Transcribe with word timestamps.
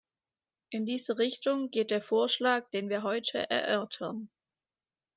In 0.71 0.87
diese 0.87 1.19
Richtung 1.19 1.69
geht 1.69 1.91
der 1.91 2.01
Vorschlag, 2.01 2.71
den 2.71 2.89
wir 2.89 3.03
heute 3.03 3.47
erörtern. 3.51 4.29